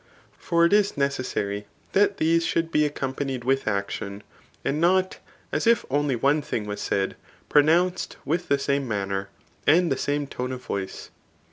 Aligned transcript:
For 0.39 0.65
it 0.65 0.73
is 0.73 0.97
necessary 0.97 1.67
that 1.91 2.17
these 2.17 2.43
should 2.43 2.71
be 2.71 2.85
accompanied 2.87 3.43
with 3.43 3.67
action, 3.67 4.23
and 4.65 4.81
not, 4.81 5.19
as 5.51 5.67
if 5.67 5.85
only 5.91 6.15
one 6.15 6.41
thing 6.41 6.65
was 6.65 6.81
said, 6.81 7.15
pronounced 7.49 8.17
with 8.25 8.47
the 8.47 8.57
same 8.57 8.87
manner, 8.87 9.29
and 9.67 9.91
the 9.91 9.97
same 9.97 10.25
tone 10.25 10.53
of 10.53 10.63
voice. 10.65 11.11